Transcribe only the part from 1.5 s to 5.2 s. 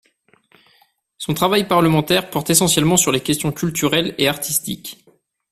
parlementaire porte essentiellement sur les questions culturelles et artistiques.